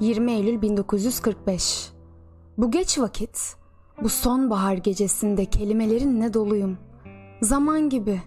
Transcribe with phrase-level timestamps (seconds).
[0.00, 1.90] 20 Eylül 1945
[2.58, 3.56] Bu geç vakit,
[4.02, 6.78] bu sonbahar gecesinde kelimelerinle doluyum.
[7.42, 8.22] Zaman gibi,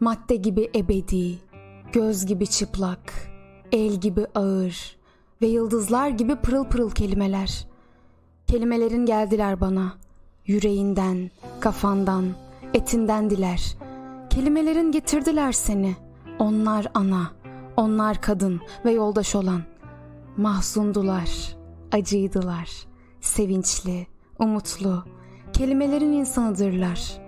[0.00, 1.38] madde gibi ebedi,
[1.92, 3.14] göz gibi çıplak,
[3.72, 4.96] el gibi ağır
[5.42, 7.66] ve yıldızlar gibi pırıl pırıl kelimeler.
[8.46, 9.92] Kelimelerin geldiler bana,
[10.46, 11.30] yüreğinden,
[11.60, 12.26] kafandan,
[12.74, 13.76] etinden diler.
[14.30, 15.96] Kelimelerin getirdiler seni,
[16.38, 17.32] onlar ana,
[17.76, 19.62] onlar kadın ve yoldaş olan.
[20.38, 21.56] Mahzundular,
[21.92, 22.86] acıydılar,
[23.20, 24.06] sevinçli,
[24.38, 25.04] umutlu,
[25.52, 27.18] kelimelerin insanıdırlar.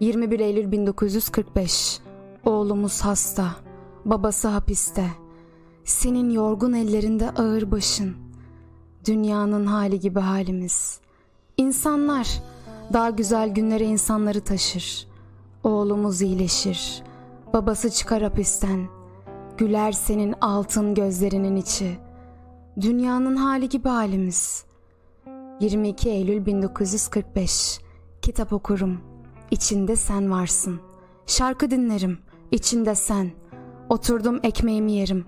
[0.00, 2.00] 21 Eylül 1945
[2.44, 3.46] Oğlumuz hasta,
[4.04, 5.06] babası hapiste.
[5.84, 8.16] Senin yorgun ellerinde ağır başın.
[9.06, 11.00] Dünyanın hali gibi halimiz.
[11.56, 12.42] İnsanlar
[12.92, 15.08] daha güzel günlere insanları taşır.
[15.64, 17.02] Oğlumuz iyileşir.
[17.52, 18.88] Babası çıkar hapisten.
[19.58, 22.09] Güler senin altın gözlerinin içi.
[22.80, 24.64] Dünyanın hali gibi halimiz.
[25.60, 27.80] 22 Eylül 1945
[28.22, 29.00] Kitap okurum.
[29.50, 30.80] İçinde sen varsın.
[31.26, 32.18] Şarkı dinlerim.
[32.50, 33.30] İçinde sen.
[33.88, 35.24] Oturdum ekmeğimi yerim.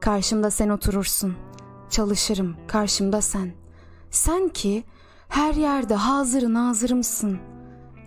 [0.00, 1.36] Karşımda sen oturursun.
[1.90, 2.56] Çalışırım.
[2.66, 3.52] Karşımda sen.
[4.10, 4.84] Sen ki
[5.28, 7.38] her yerde hazır nazırımsın.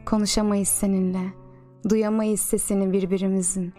[0.06, 1.34] Konuşamayız seninle.
[1.90, 3.74] Duyamayız sesini birbirimizin.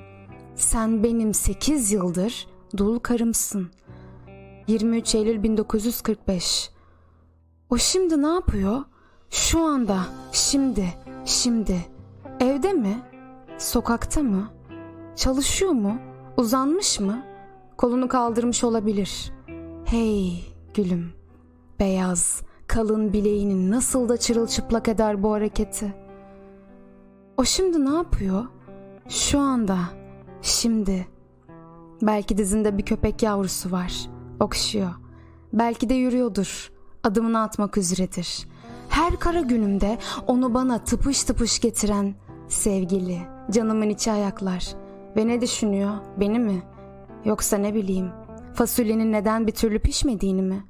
[0.55, 3.70] Sen benim sekiz yıldır dul karımsın.
[4.67, 6.70] 23 Eylül 1945
[7.70, 8.84] O şimdi ne yapıyor?
[9.31, 9.98] Şu anda,
[10.33, 11.86] şimdi, şimdi.
[12.41, 12.98] Evde mi?
[13.59, 14.50] Sokakta mı?
[15.17, 15.98] Çalışıyor mu?
[16.37, 17.22] Uzanmış mı?
[17.77, 19.33] Kolunu kaldırmış olabilir.
[19.84, 20.44] Hey
[20.75, 21.12] gülüm.
[21.81, 25.94] Beyaz, kalın bileğinin nasıl da çırılçıplak eder bu hareketi.
[27.37, 28.44] O şimdi ne yapıyor?
[29.09, 29.78] Şu anda,
[30.42, 31.09] şimdi.
[32.03, 34.16] Belki dizinde bir köpek yavrusu var.
[34.40, 34.91] Okşuyor.
[35.52, 36.70] Belki de yürüyordur.
[37.04, 38.48] Adımını atmak üzeredir.
[38.88, 42.14] Her kara günümde onu bana tıpış tıpış getiren
[42.48, 43.19] sevgili,
[43.50, 44.75] canımın içi ayaklar.
[45.16, 45.92] Ve ne düşünüyor?
[46.20, 46.62] Beni mi?
[47.25, 48.10] Yoksa ne bileyim,
[48.54, 50.64] fasulyenin neden bir türlü pişmediğini mi?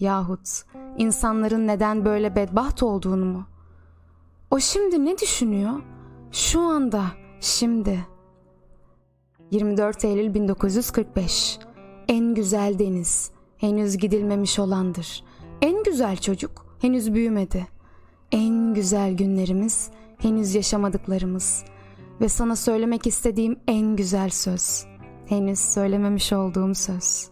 [0.00, 0.62] Yahut
[0.98, 3.46] insanların neden böyle bedbaht olduğunu mu?
[4.50, 5.72] O şimdi ne düşünüyor?
[6.32, 7.04] Şu anda,
[7.40, 8.06] şimdi.
[9.50, 11.58] 24 Eylül 1945
[12.08, 15.24] En güzel deniz, henüz gidilmemiş olandır.
[15.62, 17.66] En güzel çocuk, henüz büyümedi.
[18.32, 21.64] En güzel günlerimiz, henüz yaşamadıklarımız.
[22.20, 24.84] Ve sana söylemek istediğim en güzel söz,
[25.26, 27.31] henüz söylememiş olduğum söz.''